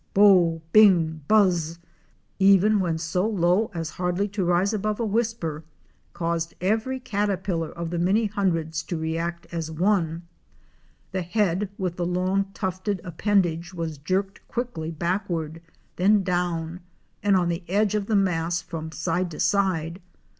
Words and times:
bow! 0.15 0.59
bing! 0.71 1.21
buzz! 1.27 1.77
even 2.39 2.79
when 2.79 2.97
so 2.97 3.23
low 3.29 3.69
as 3.71 3.91
hardly 3.91 4.27
to 4.27 4.43
rise 4.43 4.73
above 4.73 4.99
a 4.99 5.05
whisper, 5.05 5.63
caused 6.11 6.55
every 6.59 6.99
caterpillar 6.99 7.69
of 7.69 7.91
the 7.91 7.99
many 7.99 8.25
hun 8.25 8.49
dreds 8.49 8.81
to 8.81 8.97
react 8.97 9.45
as 9.51 9.69
one. 9.69 10.23
The 11.11 11.21
head 11.21 11.69
with 11.77 11.97
the 11.97 12.05
long 12.07 12.45
tufted 12.55 12.99
appen 13.05 13.41
dage 13.43 13.75
was 13.75 13.99
jerked 13.99 14.39
quickly 14.47 14.89
backward, 14.89 15.61
then 15.97 16.23
down, 16.23 16.79
and 17.21 17.35
on 17.37 17.49
the 17.49 17.61
edges 17.69 17.99
of 18.01 18.05
the 18.07 18.15
mass 18.15 18.59
from 18.59 18.91
side 18.91 19.29
to 19.29 19.39
side. 19.39 20.01